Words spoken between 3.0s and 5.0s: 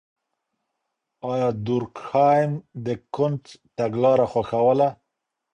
کُنت تګلاره خوښوله؟